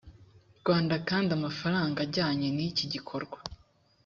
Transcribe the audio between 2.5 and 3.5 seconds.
n iki gikorwa